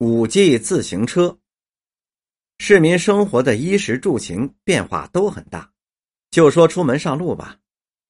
[0.00, 1.36] 五 G 自行车，
[2.58, 5.68] 市民生活的衣食住行变化都很大。
[6.30, 7.56] 就说出门上路吧，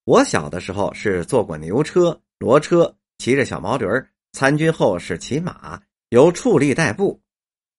[0.05, 5.81] 我小的时候是坐过牛车、骡车，骑着小毛驴儿参军后是骑马，
[6.11, 7.19] 由畜力代步。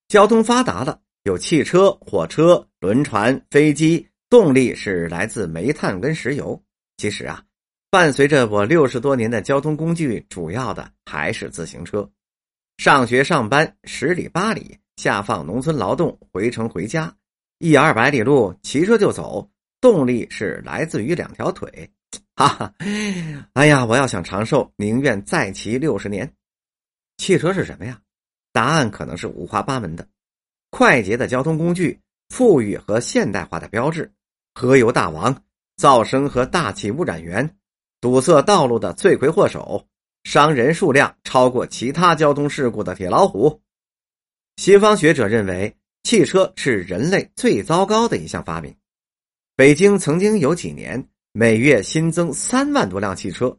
[0.08, 6.60] 交通发达了，有汽车、火车、轮船、飞机，动力是来自煤炭跟石油。
[6.98, 7.44] 其实啊，
[7.92, 12.10] 伴随着我六十多年的交通工具，主要的还是自行车。
[12.80, 17.14] 上学上班十里八里，下放农村劳动，回城回家，
[17.58, 21.92] 一二百里路骑车就走，动力是来自于两条腿，
[22.38, 22.74] 哈哈！
[23.52, 26.34] 哎呀，我要想长寿，宁愿再骑六十年。
[27.18, 28.00] 汽车是什么呀？
[28.54, 30.08] 答案可能是五花八门的：
[30.70, 34.10] 快捷的交通工具，富裕和现代化的标志，
[34.56, 35.44] 河油大王，
[35.76, 37.58] 噪声和大气污染源，
[38.00, 39.86] 堵塞道路的罪魁祸首。
[40.24, 43.60] 伤人数量超过其他交通事故的铁老虎。
[44.58, 45.74] 西方学者认为，
[46.04, 48.76] 汽车是人类最糟糕的一项发明。
[49.56, 53.58] 北京曾经有几年每月新增三万多辆汽车，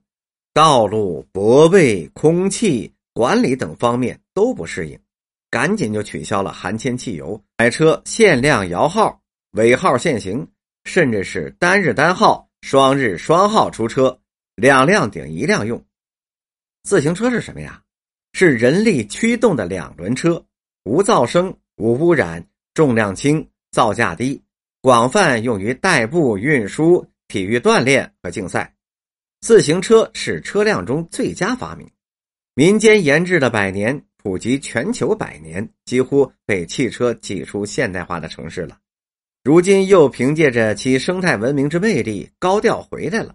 [0.53, 4.99] 道路、泊位、空气管理等方面都不适应，
[5.51, 9.21] 赶紧就取消了含铅汽油，买车限量摇号、
[9.53, 10.47] 尾号限行，
[10.85, 14.19] 甚至是单日单号、双日双号出车，
[14.55, 15.83] 两辆顶一辆用。
[16.83, 17.81] 自行车是什么呀？
[18.33, 20.43] 是人力驱动的两轮车，
[20.85, 24.41] 无噪声、无污染，重量轻，造价低，
[24.81, 28.73] 广泛用于代步、运输、体育锻炼和竞赛。
[29.41, 31.91] 自行车是车辆中最佳发明，
[32.55, 38.79] 民间研制了百年，普及全球百年，几乎被汽车挤出现代化的城市了。
[39.43, 43.35] 如今又凭借着其生态文明之魅力，高调回来了。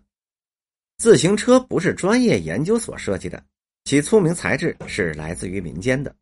[0.98, 3.44] 自行车不是专业研究所设计的，
[3.84, 6.16] 其聪明才智是来自于民间的。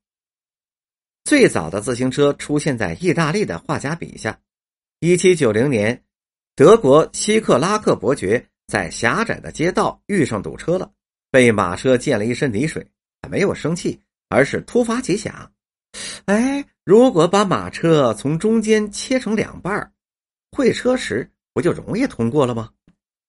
[1.23, 4.37] 最早的自行车出现在意大利的画家笔下。
[4.99, 6.03] 一七九零年，
[6.55, 10.91] 德国希克拉克伯爵在狭窄的街道遇上堵车了，
[11.29, 12.85] 被马车溅了一身泥水，
[13.29, 15.51] 没有生气，而是突发奇想：
[16.25, 19.93] 哎，如果把马车从中间切成两半
[20.51, 22.71] 会车时不就容易通过了吗？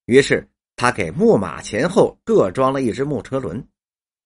[0.06, 0.48] 于是。
[0.76, 3.64] 他给木马前后各装了一只木车轮，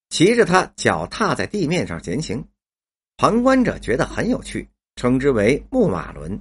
[0.09, 2.42] 骑着它脚踏在地面上前行。
[3.16, 6.41] 旁观者觉得很有趣，称之为木马轮。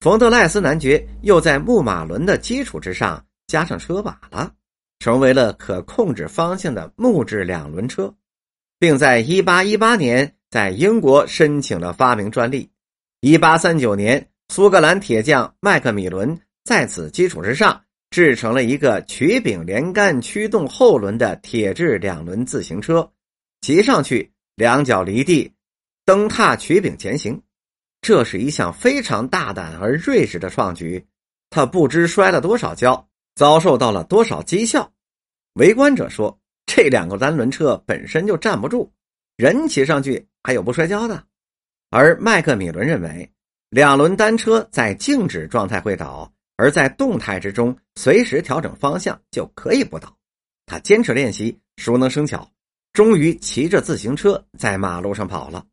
[0.00, 4.52] 冯德赖斯男爵又在木马轮的基础之上加上车把了，
[4.98, 8.14] 成为了可控制方向的木质两轮车，
[8.78, 12.70] 并在1818年在英国申请了发明专利。
[13.20, 17.82] 1839年，苏格兰铁匠麦克米伦在此基础之上。
[18.10, 23.08] 制成了一个曲柄连杆驱动后轮的铁质两轮自行车，
[23.60, 25.52] 骑上去两脚离地，
[26.04, 27.40] 蹬踏曲柄前行。
[28.02, 31.06] 这是一项非常大胆而睿智的创举。
[31.50, 34.92] 他不知摔了多少跤，遭受到了多少讥笑。
[35.54, 38.90] 围观者说：“这两个单轮车本身就站不住，
[39.36, 41.24] 人骑上去还有不摔跤的。”
[41.90, 43.30] 而麦克米伦认为，
[43.68, 46.32] 两轮单车在静止状态会倒。
[46.60, 50.14] 而在动态之中，随时调整方向就可以不倒。
[50.66, 52.46] 他坚持练习，熟能生巧，
[52.92, 55.64] 终于骑着自行车在马路上跑了。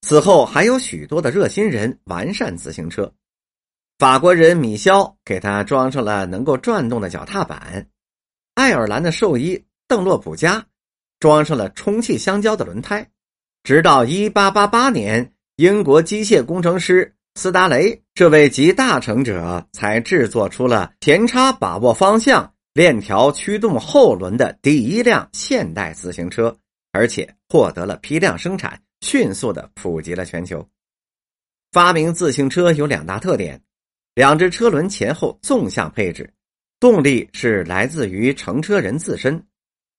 [0.00, 3.12] 此后还有许多的热心人完善自行车。
[3.96, 7.88] 法国人米肖给他装上了能够转动的脚踏板，
[8.54, 10.66] 爱尔兰的兽医邓洛普加
[11.20, 13.08] 装上了充气橡胶的轮胎。
[13.62, 17.14] 直到一八八八年，英国机械工程师。
[17.34, 26.56] 斯达雷这位集大成者才制作出了前叉把握方向、链条驱动后轮的第一辆现代自行车，
[26.90, 30.68] 而且获得了批量生产，迅速的普及了全球。
[31.70, 33.60] 发明自行车有两大特点：
[34.14, 36.32] 两只车轮前后纵向配置，
[36.80, 39.40] 动力是来自于乘车人自身。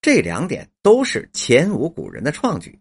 [0.02, 2.78] 这两点都是前无古人的创举。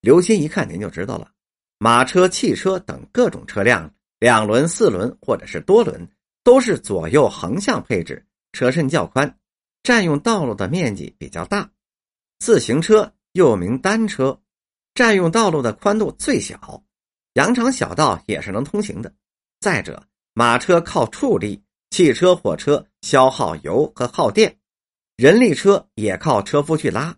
[0.00, 1.30] 留心一看，您就知道了。
[1.78, 3.88] 马车、汽车等各种车辆，
[4.18, 6.08] 两轮、四轮或者是多轮，
[6.42, 9.38] 都是左右横向配置，车身较宽，
[9.84, 11.70] 占用道路的面积比较大。
[12.40, 14.40] 自行车又名单车，
[14.92, 16.82] 占用道路的宽度最小，
[17.34, 19.12] 羊肠小道也是能通行的。
[19.60, 20.02] 再者，
[20.34, 24.56] 马车靠畜力，汽车、火车消耗油和耗电，
[25.16, 27.16] 人力车也靠车夫去拉，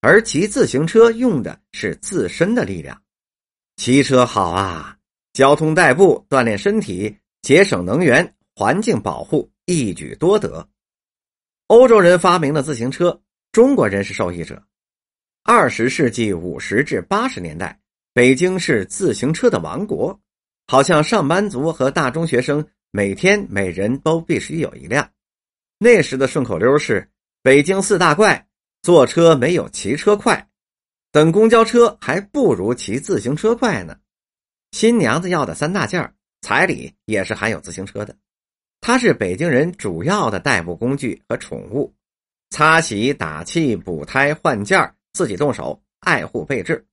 [0.00, 2.98] 而骑自行车用的是自身的力量。
[3.78, 4.96] 骑车好啊，
[5.32, 10.68] 交通代步，锻炼身体，节省能源，环境保护，一举多得。
[11.68, 13.22] 欧洲人发明了自行车，
[13.52, 14.60] 中国人是受益者。
[15.44, 17.78] 二十世纪五十至八十年代，
[18.12, 20.18] 北京是自行车的王国，
[20.66, 25.08] 好像上班族和大中学生每天每人都必须有一辆。
[25.78, 27.08] 那时的顺口溜是
[27.44, 28.44] ：“北京四大怪，
[28.82, 30.48] 坐车没有骑车快，
[31.10, 33.96] 等公交车还不如骑自行车快呢。”
[34.72, 38.14] 新娘子要的三大件彩礼也是含有自行车的，
[38.80, 41.94] 它是北京人主要的代步工具和宠物，
[42.50, 46.86] 擦洗、打气、补胎、换件自己动手，爱护备至。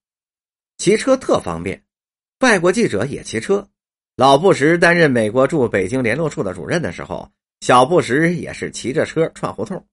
[0.78, 1.84] 骑车特方便，
[2.40, 3.68] 外国记者也骑车。
[4.16, 7.30] 老布什担任美国驻北京联络处的主任的时候，
[7.60, 9.86] 小布什也是骑着车串胡同。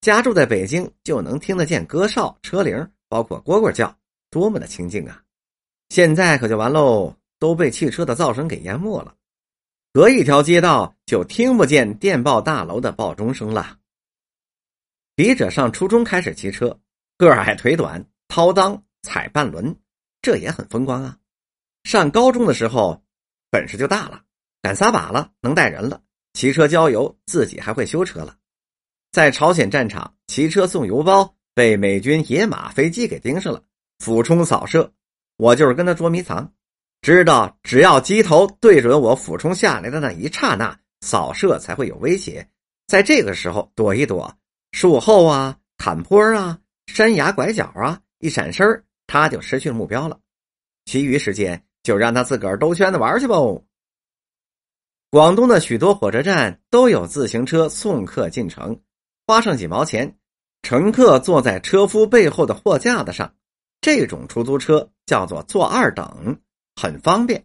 [0.00, 3.96] 家住在北京，就能听得见歌哨、车铃，包括蝈蝈叫，
[4.30, 5.22] 多么的清静啊！
[5.88, 9.14] 现在可就完喽，都被汽车的噪声给淹没了，
[9.92, 13.78] 隔一条街道就听不见电报大楼的报钟声了。
[15.14, 16.80] 笔者上初中开始骑车，
[17.16, 19.76] 个矮腿短，掏裆踩半轮。
[20.20, 21.18] 这也很风光啊！
[21.84, 23.04] 上高中的时候，
[23.50, 24.22] 本事就大了，
[24.62, 26.02] 敢撒把了，能带人了，
[26.32, 28.36] 骑车郊游，自己还会修车了。
[29.12, 33.62] 在朝鲜战场骑车送邮包，被美军野马飞机给盯上了，
[33.98, 34.92] 俯冲扫射，
[35.36, 36.52] 我就是跟他捉迷藏，
[37.00, 42.48] 知道只要机头对准我俯冲下来的那一刹那，扫射才会有威胁。
[42.86, 44.36] 在这个时候躲一躲，
[44.72, 48.84] 树后啊、坎坡啊、山崖拐角啊，一闪身。
[49.06, 50.18] 他就失去了目标了，
[50.86, 53.36] 其余时间就让他自个儿兜圈子玩去吧。
[55.10, 58.80] 广东的许多火车站都有自行车送客进城，
[59.26, 60.16] 花上几毛钱，
[60.64, 63.34] 乘客坐在车夫背后的货架子上，
[63.82, 66.38] 这种出租车叫做坐二等，
[66.74, 67.44] 很方便。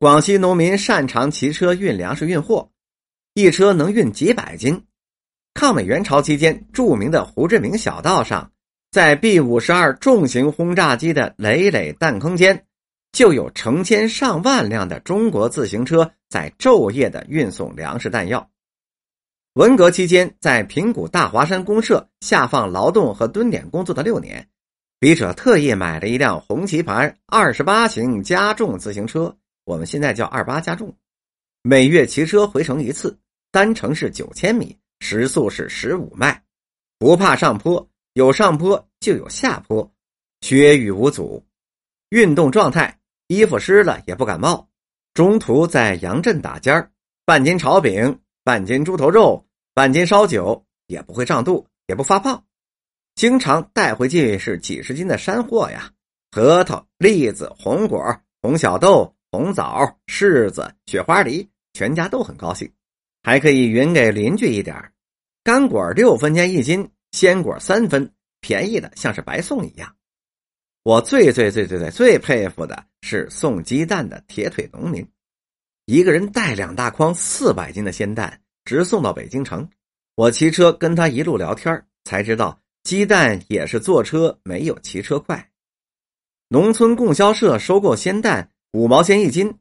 [0.00, 2.70] 广西农民擅长骑车运粮食运货，
[3.34, 4.84] 一车能运几百斤。
[5.54, 8.50] 抗美援朝期间，著名的胡志明小道上。
[8.90, 12.64] 在 B 五十二重型轰炸机的累累弹坑间，
[13.12, 18.50] 就有成千上万辆的中国自行车在昼夜的运送粮食弹药。
[19.54, 24.48] 文革期间，在平谷大华山公社下放劳动和蹲点工作的六年，
[25.00, 30.94] 笔者特意买了一辆红旗牌二十八型加重自行车，我们现在叫二八加重，
[31.62, 33.18] 每月骑车回城一次，
[33.50, 36.40] 单程是九千米，时速是十五迈，
[36.98, 37.84] 不怕上坡。
[38.14, 39.88] 有上坡就有下坡，
[40.42, 41.44] 雪雨无阻，
[42.10, 42.98] 运动状态，
[43.28, 44.68] 衣服湿了也不感冒。
[45.14, 46.90] 中途在杨镇打尖儿，
[47.24, 52.44] 半斤炒饼，半斤猪头肉，半斤烧酒，也不会胀肚，也不发胖。
[53.14, 55.90] 经常带回去是几十斤的山货呀，
[56.30, 62.72] 核桃、栗子、红果、红小豆、红枣、柿子、雪花梨，全家都很高兴，
[63.22, 64.92] 还可以匀给邻居一点
[65.42, 66.90] 干果六分钱一斤。
[67.12, 68.08] 鲜果三分，
[68.40, 69.96] 便宜的像是白送一样。
[70.84, 75.04] 我最最最最最最佩服的是送鸡蛋的铁腿农民，
[75.90, 79.68] 一个人带两大筐四百斤的鲜蛋，直送到北京城。
[80.14, 85.50] 我骑车跟他一路聊天，才知道鸡蛋也是坐车没有骑车快。
[86.46, 89.52] 农村供销社收购鲜蛋五毛钱一斤，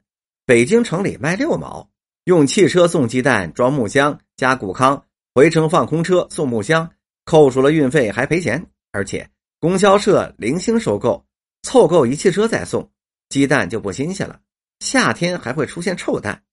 [0.45, 1.89] 北京城里卖六毛。
[2.25, 5.01] 用汽车送鸡蛋，装木箱加谷糠，
[5.33, 6.87] 回城放空车送木箱。
[7.25, 9.27] 扣除了运费还赔钱，而且
[9.59, 11.25] 供销社零星收购，
[11.63, 12.87] 凑够一汽车再送，
[13.29, 14.39] 鸡蛋就不新鲜了。
[14.79, 16.43] 夏天还会出现臭蛋。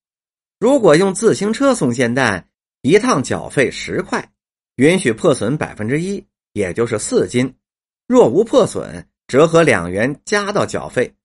[0.59, 2.49] 如果用自行车送鲜蛋，
[2.81, 4.31] 一趟缴费十块，
[4.75, 7.55] 允许破损百分之一，也就是四斤。
[8.07, 11.15] 若无破损，折合两元加到缴费。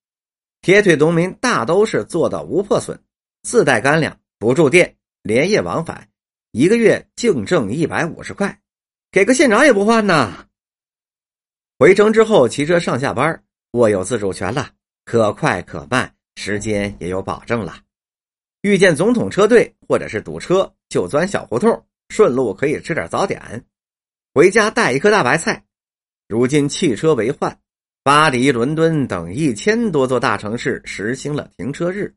[0.61, 2.99] 铁腿农民大都是做到无破损，
[3.41, 6.09] 自带干粮，不住店，连夜往返，
[6.51, 8.59] 一个月净挣一百五十块。
[9.11, 10.47] 给个县长也不换呐！
[11.77, 14.71] 回城之后骑车上下班，握有自主权了，
[15.05, 17.81] 可快可慢，时间也有保证了。
[18.61, 23.65] 遇见总统车队或者是堵车，就钻小胡同，顺路可以吃点早点，
[24.33, 25.63] 回家带一颗大白菜。
[26.27, 27.59] 如今汽车为患，
[28.03, 32.15] 巴黎、伦敦等一千多座大城市实行了停车日，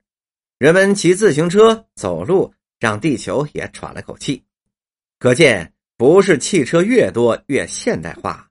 [0.59, 4.45] 人们骑自行车、走路，让地球也喘了口气。
[5.19, 5.73] 可见。
[5.99, 8.51] 不是汽车越多越现代化，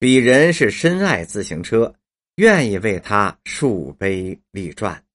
[0.00, 1.94] 鄙人是深爱自行车，
[2.40, 5.09] 愿意为他树碑立传。